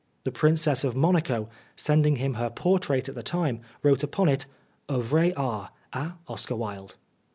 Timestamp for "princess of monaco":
0.31-1.47